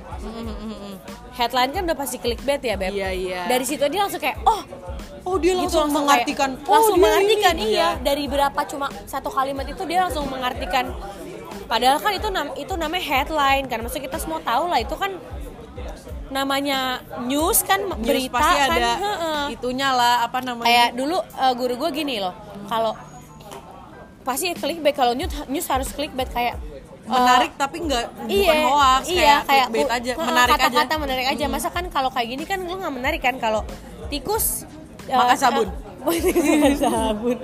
[1.32, 2.92] Headline kan udah pasti clickbait ya beb.
[2.92, 3.40] Iya, iya.
[3.48, 4.62] dari situ dia langsung kayak oh
[5.24, 7.54] oh dia gitu langsung kayak- mengartikan oh, langsung dia mengartikan.
[7.56, 7.72] ini.
[7.72, 10.92] iya dari berapa cuma satu kalimat itu dia langsung mengartikan.
[11.66, 13.80] Padahal kan itu nam itu namanya headline kan.
[13.80, 15.12] Maksudnya kita semua tahu lah itu kan
[16.28, 18.70] namanya news kan News berita pasti kan.
[18.72, 19.42] ada heeh.
[19.56, 20.68] itunya lah apa namanya?
[20.68, 22.32] Kayak dulu eh, guru gue gini loh
[22.68, 22.92] kalau
[24.22, 24.94] pasti clickbait.
[24.94, 29.66] Kalau news news harus clickbait kayak eh, menarik tapi nggak bukan iya, hoax iya, kayak,
[29.70, 30.64] kayak aja menarik aja.
[30.70, 31.44] kata-kata menarik aja.
[31.46, 33.36] Masa kan kalau kayak gini kan lu nggak menarik kan?
[33.36, 33.66] Kalau
[34.08, 34.64] tikus
[35.06, 35.68] eh, Makan sabun.
[36.08, 37.36] tikus makan sabun.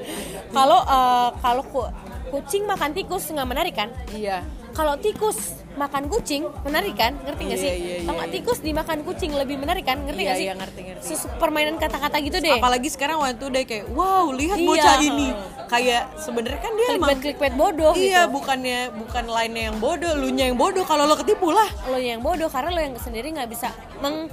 [0.50, 1.92] Kalau eh, kalau ku-
[2.28, 3.88] kucing makan tikus nggak menarik kan?
[4.10, 4.42] Iya
[4.78, 5.38] kalau tikus
[5.74, 7.18] makan kucing menarik kan?
[7.18, 7.70] Ngerti nggak Iya, sih?
[7.76, 8.36] iya, Tau nggak iya.
[8.36, 9.98] tikus dimakan kucing lebih menarik kan?
[10.00, 10.46] Ngerti Iya, nggak sih?
[10.46, 11.04] iya, ngerti, ngerti.
[11.04, 12.54] Sus- permainan kata-kata gitu deh.
[12.56, 14.66] Apalagi sekarang waktu udah kayak wow lihat Iya.
[14.66, 15.28] bocah ini.
[15.68, 18.32] Kayak sebenarnya kan dia emang clickbait clickbait bodoh iya gitu.
[18.34, 20.80] bukannya bukan lainnya yang bodoh lu nya yang bodoh.
[20.82, 21.68] Kalau lo ketipu lah.
[21.84, 24.30] Lo yang bodoh karena lo yang sendiri nggak bisa meng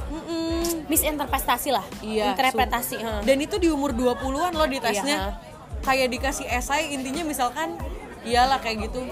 [0.86, 1.86] misinterpretasi lah.
[2.00, 3.20] Iya, interpretasi heeh.
[3.22, 5.18] dan itu di umur 20-an lo di tesnya.
[5.18, 5.54] Iya.
[5.84, 7.78] kayak dikasih esai intinya misalkan
[8.24, 9.06] iyalah kayak gitu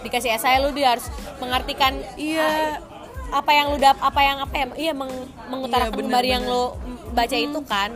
[0.00, 1.06] dikasih esai lu dia harus
[1.38, 2.78] mengartikan iya.
[3.28, 6.44] apa yang lu dap apa yang apa ya iya meng- mengutarakan Iya, bener, kembali yang
[6.44, 6.56] bener.
[6.56, 6.64] lo
[7.10, 7.90] baca itu kan.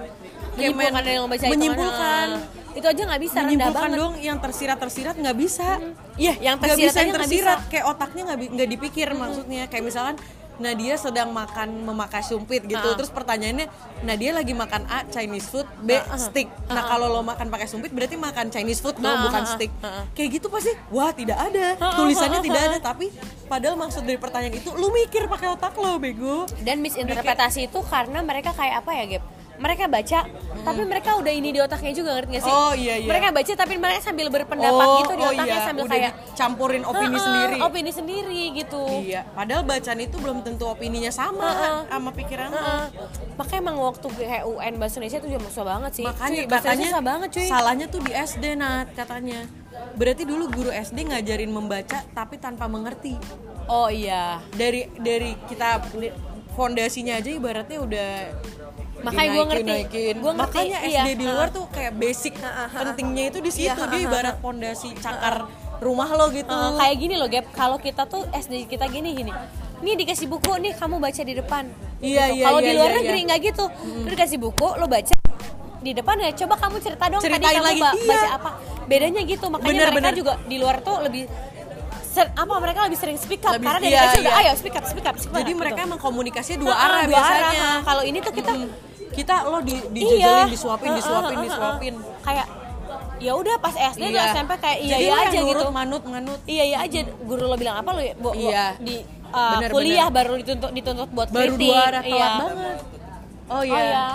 [0.53, 2.29] Menyimpulkan men- dari yang lo baca menyimpulkan.
[2.29, 2.61] itu kan.
[2.73, 5.69] itu aja nggak bisa rendah menyimpulkan dong yang tersirat tersirat nggak bisa.
[6.17, 7.71] Iya yang nggak tersirat bisa aja yang tersirat bisa.
[7.73, 9.63] kayak otaknya nggak nggak dipikir maksudnya.
[9.69, 10.17] Kayak misalkan
[10.61, 12.83] Nadia sedang makan memakai sumpit gitu.
[12.83, 12.97] Ah.
[12.97, 13.67] terus pertanyaannya
[14.05, 16.19] Nadia lagi makan A Chinese food B ah.
[16.21, 16.49] steak.
[16.69, 19.73] Nah kalau lo makan pakai sumpit berarti makan Chinese food Ah, bukan steak.
[19.83, 20.05] ah, ah.
[20.13, 20.73] kayak gitu pasti.
[20.93, 21.77] Wah tidak ada.
[21.97, 23.09] Tulisannya tidak ada tapi
[23.49, 26.45] padahal maksud dari pertanyaan itu lu mikir pakai otak lo bego.
[26.61, 30.21] Dan misinterpretasi itu karena mereka kayak apa ya Gap mereka baca
[30.63, 32.53] tapi mereka udah ini di otaknya juga ngerti gak sih?
[32.53, 33.09] Oh, iya, iya.
[33.09, 37.23] mereka baca tapi mereka sambil berpendapat gitu di otaknya sambil udah kayak campurin opini "Heeh,
[37.23, 37.57] sendiri.
[37.61, 38.83] opini sendiri gitu.
[39.03, 41.79] Iya padahal bacaan itu belum tentu opininya sama Heeh.
[41.89, 42.59] sama pikiran lo.
[42.59, 42.87] Heeh.
[43.33, 46.05] makanya emang waktu kayak UN bahasa Indonesia itu juga susah banget sih.
[46.05, 47.47] Makanya Cuy, bahasa katanya susah banget cuy.
[47.49, 49.41] salahnya tuh di SD Nat katanya.
[49.93, 53.17] Berarti dulu guru SD ngajarin membaca tapi tanpa mengerti.
[53.67, 54.39] Oh iya.
[54.53, 55.81] Dari dari kita
[56.53, 58.11] fondasinya aja ibaratnya udah
[59.03, 60.23] Makanya gua dinaikin, ngerti.
[60.23, 61.03] Gua ngerti, makanya iya.
[61.03, 62.35] SD di luar tuh kayak basic
[62.73, 64.07] pentingnya itu di situ Iya, dia ha-ha.
[64.07, 65.35] ibarat fondasi cakar
[65.79, 69.33] rumah lo gitu Eh, kayak gini loh Gap kalau kita tuh SD kita gini gini
[69.83, 71.67] nih dikasih buku nih kamu baca di depan
[71.99, 72.37] Iya, Gitu.
[72.37, 73.27] iya, kalau iya, di luar iya, negeri iya.
[73.27, 75.15] nggak gitu lu dikasih buku lo baca
[75.79, 78.07] di depan ya coba kamu cerita dong tadi Ceritain kamu lagi, ba- iya.
[78.09, 78.51] baca apa
[78.85, 80.15] bedanya gitu makanya Bener, mereka bener.
[80.15, 81.23] juga di luar tuh lebih
[82.05, 84.43] ser- apa mereka lebih sering speak up Lebih- karena dari iya, kecil udah iya.
[84.45, 85.59] ayo speak up speak up speak up jadi gitu.
[85.59, 87.79] mereka emang komunikasinya dua arah dua biasanya arah.
[87.83, 88.71] kalau ini tuh kita Mm.
[89.13, 89.89] Kita lo di iya.
[89.93, 91.95] dijajalin disuapin Heeh, disuapin disuapin.
[92.01, 92.21] heeh.
[92.25, 92.47] kayak
[93.23, 95.67] ya udah pas SD tuh SMP kayak iya Jadi iya aja nurut, gitu.
[95.71, 96.41] manut manut.
[96.43, 96.99] Iya iya aja.
[97.23, 98.15] Guru lo bilang apa lo ya?
[98.19, 98.75] Bo- Iya.
[98.83, 98.99] di
[99.31, 100.17] uh, Bener, kuliah bener.
[100.19, 101.71] baru dituntut dituntut buat baru kritik.
[101.71, 102.29] dua iya.
[102.43, 102.79] banget.
[103.47, 103.79] Oh oh iya.
[103.79, 104.07] Iya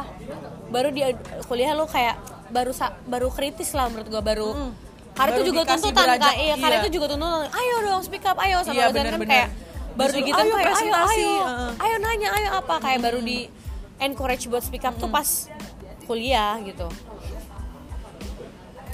[0.68, 1.02] baru di
[1.48, 2.16] kuliah lo kayak
[2.52, 2.72] baru
[3.08, 4.52] baru kritis lah menurut gua baru
[5.18, 6.36] karena Baru itu juga tuntutan kak.
[6.38, 6.84] Iya, karena iya.
[6.86, 7.50] itu juga tuntutan.
[7.50, 8.38] Ayo dong speak up.
[8.38, 9.32] Ayo sama Iya, dosen kan bener-bener.
[9.34, 9.50] kayak
[9.98, 11.72] baru gitu "Ayo kayak ayo presentasi," ayo heeh.
[11.82, 12.76] ayo nanya ayo apa?
[12.78, 13.38] Kayak baru di
[14.00, 15.50] encourage buat speak up tuh pas
[16.04, 16.88] kuliah gitu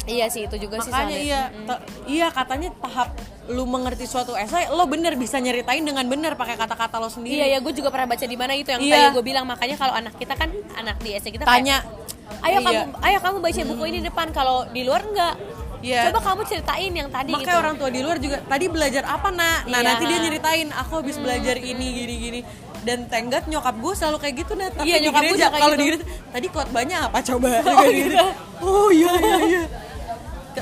[0.04, 3.16] iya sih itu juga sih makanya iya te- iya katanya tahap
[3.48, 7.48] lu mengerti suatu esai lo bener bisa nyeritain dengan bener pakai kata-kata lo sendiri Iya
[7.50, 8.92] ya, gue juga pernah baca di mana itu yang Iya.
[8.94, 12.52] kayak gue bilang makanya kalau anak kita kan anak di SD kita tanya kayak, ayo
[12.54, 12.60] Iya.
[12.62, 15.36] kamu ayo kamu baca buku ini depan kalau di luar enggak.
[15.84, 16.08] Iya.
[16.08, 17.60] Coba kamu ceritain yang tadi makanya gitu.
[17.60, 19.88] orang tua di luar juga tadi belajar apa nak nah Iya.
[19.88, 22.40] nanti dia nyeritain aku habis belajar ini gini
[22.84, 25.74] dan tenggat nyokap gue selalu kayak gitu nah tapi Iya, di nyokap gue gereja kalau
[25.74, 25.88] di gitu.
[25.96, 26.06] gereja.
[26.30, 27.48] Tadi khotbahnya apa coba?
[27.66, 28.18] Oh, Di gitu.
[28.62, 29.64] oh iya iya iya.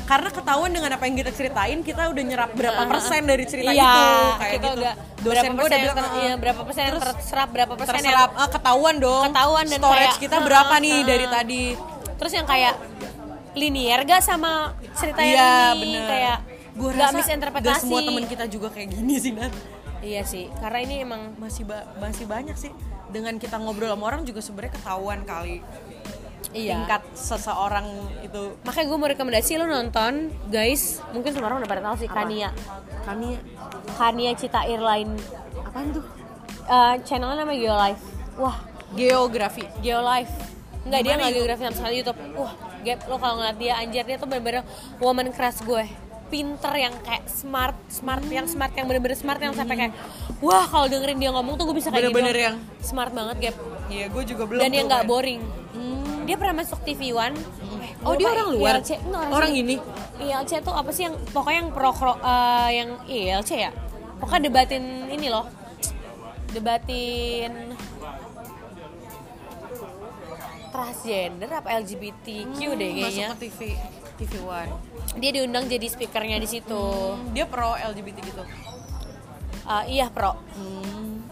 [0.02, 3.84] Karena ketahuan dengan apa yang kita ceritain kita udah nyerap berapa persen dari cerita iya,
[3.84, 4.00] itu
[4.40, 4.78] kayak kita gitu.
[4.78, 7.48] udah dosen berapa gue persen udah yang bilang ter- "Eh, iya, berapa persen yang terserap
[7.50, 8.30] berapa persen yang terserap.
[8.34, 9.22] Ah, ketahuan dong.
[9.28, 11.62] Ketahuan dan storage kayak, kita "Heeh, berapa nih heeh." dari tadi?
[12.16, 12.74] Terus yang kayak
[13.52, 14.52] linier gak sama
[14.94, 15.36] cerita iya
[15.68, 15.84] yang ini?
[15.92, 16.08] bener.
[16.08, 16.36] Kayak
[16.72, 17.68] gue rasa misinterpretasi.
[17.68, 19.52] gak semua teman kita juga kayak gini sih Nat
[20.02, 22.74] iya sih karena ini emang masih ba- masih banyak sih.
[23.12, 25.60] Dengan kita ngobrol sama orang juga sebenarnya ketahuan kali
[26.56, 26.80] iya.
[26.80, 27.86] tingkat seseorang
[28.24, 28.56] itu.
[28.66, 31.00] Makanya gue mau rekomendasi lo nonton guys.
[31.14, 32.50] Mungkin semua orang udah pada tahu sih Kania.
[33.04, 33.36] Kami
[33.96, 35.14] Kania Cita Airline
[35.62, 36.04] apaan tuh?
[36.66, 38.04] Eh, channelnya namanya Geolife.
[38.40, 38.56] Wah.
[38.92, 39.64] Geografi.
[39.80, 40.32] Geolife.
[40.82, 42.20] Enggak dia nggak geografi sama sekali YouTube.
[42.36, 44.66] Wah gap lo kalau ngeliat dia anjir dia tuh bener-bener
[44.98, 45.86] woman crush gue
[46.32, 49.92] pinter yang kayak smart smart yang smart yang bener-bener smart yang sampai kayak
[50.40, 53.56] wah kalau dengerin dia ngomong tuh gue bisa kayak Bener-bener gitu yang smart banget Gap
[53.86, 54.58] Iya, gue juga belum.
[54.58, 55.40] dan yang nggak boring
[56.22, 57.36] dia pernah masuk TV One
[58.02, 58.74] Oh, dia orang luar?
[58.76, 59.78] ILC, enggak, Orang ini?
[60.18, 63.70] ILC tuh apa sih yang pokoknya yang pro kro- eh, yang ILC ya
[64.18, 65.46] pokoknya debatin ini loh
[66.48, 67.52] debatin
[70.68, 73.60] transgender apa LGBTQ deh Hmm, kayaknya Masuk ke TV,
[74.18, 74.70] TV One.
[75.14, 76.82] Dia diundang jadi speakernya di situ
[77.32, 78.42] Dia pro LGBT gitu.
[79.62, 81.26] Eh, iya pro Hmm.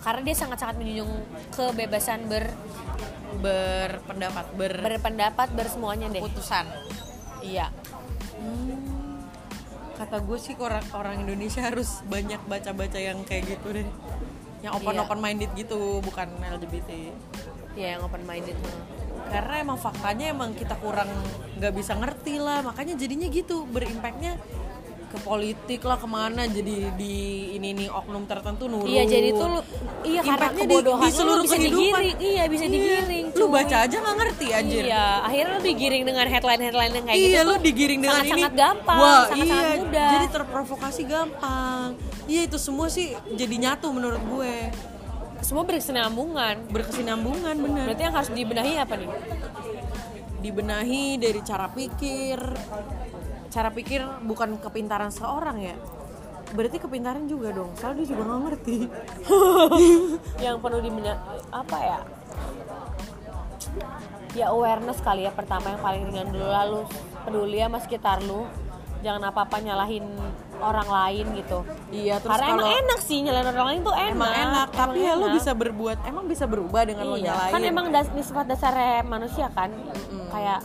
[0.00, 1.12] karena dia sangat-sangat menjunjung
[1.52, 2.50] kebebasan ber
[3.36, 6.64] Berpendapat, ber berpendapat bersemuanya deh berputusan.
[7.42, 7.68] iya
[9.96, 13.88] Kata gue sih orang orang Indonesia harus banyak baca-baca yang kayak gitu deh.
[14.60, 15.02] Yang open Iya.
[15.04, 17.12] open minded gitu, bukan LGBT.
[17.76, 18.56] Iya yang open minded
[19.26, 21.10] Karena emang faktanya emang kita kurang
[21.58, 24.38] nggak bisa ngerti lah, makanya jadinya gitu berimpactnya
[25.06, 26.46] ke politik lah ke mana.
[26.46, 27.14] Jadi di
[27.58, 28.86] ini nih oknum tertentu nurut.
[28.86, 29.60] Iya jadi tuh lu
[30.06, 31.82] iya karena di- kebodohan di lu seluruh bisa kehidupan.
[31.82, 32.16] digiring.
[32.22, 33.54] Iya bisa digiring lu cuy.
[33.54, 34.82] baca aja nggak ngerti anjir.
[34.86, 38.30] Iya akhirnya lu digiring dengan headline headline yang kayak gitu iya lu digiring dengan sangat
[38.30, 38.34] ini.
[38.34, 39.54] sangat gampang wah sangat iya.
[39.54, 40.10] sangat mudah.
[40.10, 41.88] Jadi terprovokasi gampang.
[42.26, 44.54] Iya itu semua sih jadi nyatu menurut gue
[45.44, 46.70] semua berkesinambungan.
[46.72, 49.10] Berkesinambungan bener berarti yang harus dibenahi apa nih?
[50.40, 52.38] Dibenahi dari cara pikir.
[53.50, 55.76] Cara pikir bukan kepintaran seorang ya.
[56.54, 57.74] Berarti kepintaran juga dong.
[57.76, 58.78] Soalnya dia juga nggak ngerti.
[60.44, 61.18] Yang perlu dibenahi
[61.50, 62.00] apa ya?
[64.36, 66.28] Ya awareness kali ya pertama yang paling ringan.
[66.28, 66.80] Dulu lalu
[67.24, 68.44] peduli sama sekitar lu.
[69.00, 70.04] Jangan apa apa nyalahin
[70.60, 71.58] orang lain gitu.
[71.92, 74.14] Iya terus karena emang enak sih nyalahin orang lain tuh enak.
[74.16, 75.36] emang enak tapi ya lu enak.
[75.36, 77.52] bisa berbuat emang bisa berubah dengan lo iya nyalain.
[77.52, 79.70] kan emang das, ini sifat dasarnya manusia kan.
[80.32, 80.60] Kayak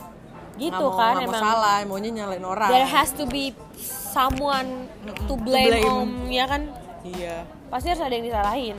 [0.52, 1.42] Nggak gitu mau, kan mau emang.
[1.42, 2.70] salah maunya nyalain orang.
[2.70, 3.56] There has to be
[4.12, 4.88] someone
[5.28, 5.88] to blame, blame.
[5.88, 6.68] om ya kan?
[7.02, 7.48] Iya.
[7.72, 8.76] Pasti harus ada yang disalahin.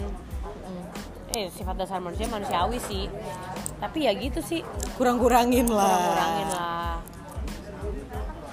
[1.34, 3.10] Eh sifat dasar manusia manusiawi sih.
[3.82, 4.62] Tapi ya gitu sih.
[4.96, 6.14] Kurang-kurangin lah.
[6.14, 6.94] Kurangin lah.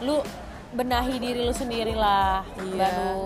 [0.01, 0.17] Lu
[0.71, 2.79] benahi diri lu sendiri lah Iya.
[2.79, 3.19] baru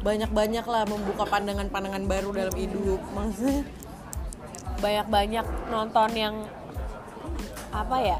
[0.00, 3.68] banyak-banyak lah membuka pandangan-pandangan baru dalam hidup maksudnya.
[4.80, 6.34] banyak-banyak nonton yang
[7.68, 8.18] apa ya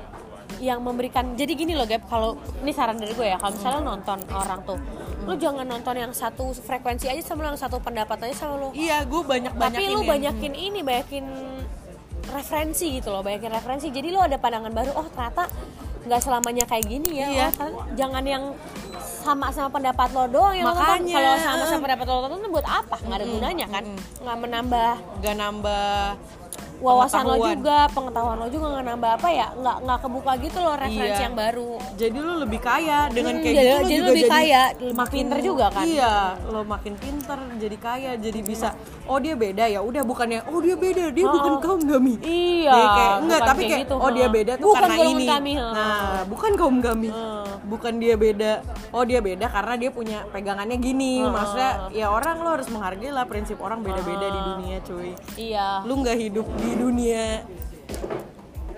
[0.60, 4.18] yang memberikan jadi gini loh Gap kalau ini saran dari gue ya kalau misalnya nonton
[4.28, 4.76] orang tuh
[5.24, 8.68] lu jangan nonton yang satu frekuensi aja sama lu, yang satu pendapat aja sama lu.
[8.72, 11.26] Iya gue banyak-banyak tapi lu banyakin ini banyakin
[12.32, 13.92] referensi gitu loh banyakin referensi.
[13.92, 15.44] Jadi lu ada pandangan baru oh ternyata
[16.00, 17.46] nggak selamanya kayak gini ya Iya.
[17.46, 18.44] oh, ternyata jangan yang
[19.20, 20.66] sama sama pendapat lo doang yang.
[20.72, 21.12] Makanya.
[21.12, 23.84] kalau sama sama pendapat lo tonton buat apa nggak ada gunanya kan
[24.24, 26.00] nggak menambah gak nambah
[26.80, 29.46] wawasan lo juga pengetahuan lo juga nggak nambah apa ya?
[29.52, 31.22] Nggak nggak kebuka gitu loh referensi Iya.
[31.22, 31.70] yang baru.
[31.94, 35.38] Jadi lu lebih kaya dengan Hmm, kayak jadi- gitu jadi juga lebih kaya, lebih pinter
[35.40, 35.84] juga kan.
[35.84, 38.68] iya lo makin pinter jadi kaya jadi bisa
[39.04, 39.80] oh dia beda ya?
[39.80, 43.94] Udah bukannya oh dia beda dia bukan kaum kami iya kayak enggak tapi kayak gitu,
[43.94, 45.24] oh dia beda tuh Bukan karena ini.
[45.26, 47.08] kami, nah bukan kaum kami
[47.70, 48.66] bukan dia beda.
[48.90, 51.22] Oh dia beda karena dia punya pegangannya gini.
[51.22, 55.10] Maksudnya ya orang lo harus menghargai lah prinsip orang beda-beda di dunia cuy.
[55.38, 55.86] Iya.
[55.86, 57.24] Lu nggak hidup di dunia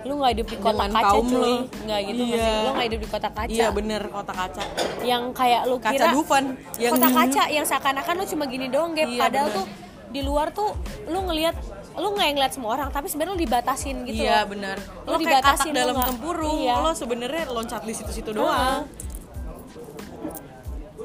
[0.03, 1.39] lu nggak hidup di Dengan kaca kaum cuy.
[1.39, 1.55] lo.
[1.87, 2.27] nggak gitu Iya.
[2.27, 2.59] maksudnya.
[2.59, 3.53] Lu nggak hidup di kotak kaca.
[3.55, 4.63] Iya bener kotak kaca.
[5.01, 6.43] Yang kayak lu kaca kira Dufan
[6.75, 9.07] yang kotak kaca yang seakan-akan lu cuma gini doang Gap.
[9.07, 9.57] Iya, padahal bener.
[9.57, 9.65] tuh
[10.11, 10.69] di luar tuh
[11.07, 11.55] lu ngelihat
[11.93, 15.17] lu nggak yang ngeliat semua orang tapi sebenarnya lu dibatasin gitu iya benar Lo lo
[15.17, 16.75] kayak dibatasin, katak dalam tempurung iya.
[16.79, 18.89] lo sebenarnya loncat di situ-situ doang.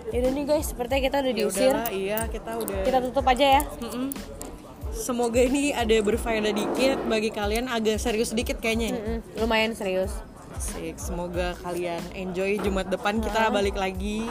[0.09, 1.68] Yaudah nih guys sepertinya kita udah Ya diusir.
[1.68, 3.62] udahlah, iya kita udah kita tutup aja ya.
[3.79, 4.09] Mm-mm.
[4.88, 8.94] semoga ini ada berfaedah dikit bagi kalian agak serius dikit kayaknya ya.
[8.96, 10.11] Mm-mm, lumayan serius.
[10.51, 13.20] Asik, semoga kalian enjoy Jumat depan.
[13.20, 14.27] Kita balik lagi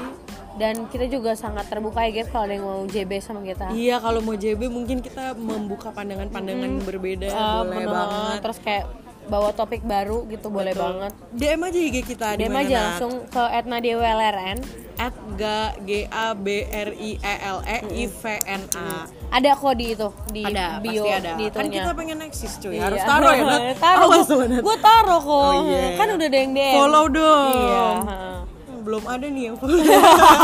[0.58, 3.70] dan kita juga sangat terbuka ya Gap kalau ada yang mau JB sama kita.
[3.70, 8.40] Iya kalau mau JB mungkin kita membuka pandangan-pandangan berbeda Eh, boleh bener, banget.
[8.42, 8.86] terus kayak
[9.24, 11.12] bawa topik baru gitu boleh banget.
[11.32, 14.58] DM aja IG kita DM mana aja langsung ke @nadiawlrn
[14.98, 15.44] at g
[15.84, 19.04] g a b r i e l e i v n a.
[19.30, 21.32] Ada kok di itu di ada bio pasti ada.
[21.36, 22.74] di kan kita pengen eksis cuy.
[22.74, 22.88] Iya.
[22.88, 23.62] harus taruh ya Nat?
[23.84, 24.10] Taruh.
[24.58, 25.36] Gue taruh kok.
[25.44, 25.84] Oh, iya.
[25.94, 27.52] kan udah ada yang DM follow dong.
[27.54, 27.86] Iya.
[28.00, 28.37] Hmm,
[28.88, 29.84] belum ada nih yang follow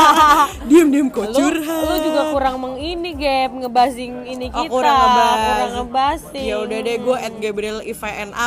[0.68, 1.80] diem diem kok lu, curhat.
[1.82, 4.70] lu juga kurang meng ini gap ngebasing ini Oh, kita.
[4.70, 5.40] kurang ngebas.
[5.40, 8.46] kurang ngebasing ya udah deh gue at Gabriel IVNA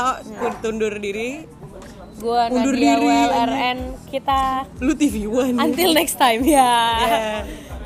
[0.59, 1.49] tundur diri.
[2.17, 3.77] Gue Nadia diri, WLRN
[4.09, 5.57] kita lu TV One.
[5.57, 6.73] until next time ya.
[7.07, 7.41] Yeah.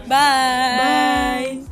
[0.07, 1.63] bye.
[1.63, 1.70] Bye